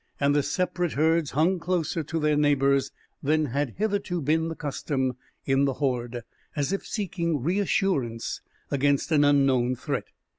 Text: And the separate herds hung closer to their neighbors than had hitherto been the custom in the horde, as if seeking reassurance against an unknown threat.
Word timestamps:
And 0.19 0.33
the 0.35 0.41
separate 0.41 0.93
herds 0.93 1.29
hung 1.37 1.59
closer 1.59 2.01
to 2.01 2.19
their 2.19 2.35
neighbors 2.35 2.89
than 3.21 3.45
had 3.45 3.75
hitherto 3.77 4.19
been 4.19 4.47
the 4.47 4.55
custom 4.55 5.13
in 5.45 5.65
the 5.65 5.73
horde, 5.73 6.23
as 6.55 6.73
if 6.73 6.87
seeking 6.87 7.43
reassurance 7.43 8.41
against 8.71 9.11
an 9.11 9.23
unknown 9.23 9.75
threat. 9.75 10.05